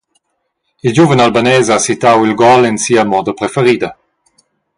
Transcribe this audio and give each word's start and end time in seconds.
Il 0.85 0.93
giuven 0.93 1.19
Albanes 1.25 1.67
ha 1.75 1.79
sittau 1.85 2.19
il 2.27 2.33
gol 2.41 2.61
en 2.71 2.77
sia 2.85 3.03
moda 3.11 3.37
preferida. 3.39 3.89